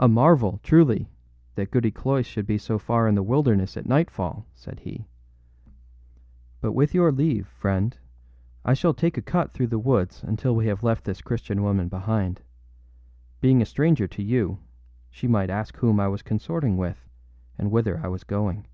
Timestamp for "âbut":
6.62-6.72